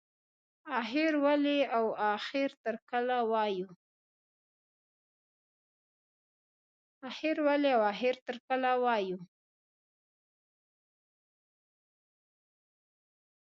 اخر 0.81 1.13
ولې 1.25 1.59
او 1.77 1.85
اخر 2.13 2.49
تر 8.25 8.41
کله 8.53 8.77
وایو. 8.83 9.19